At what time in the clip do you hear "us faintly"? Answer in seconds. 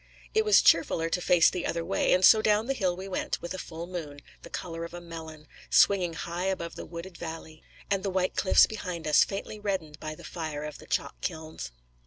9.05-9.59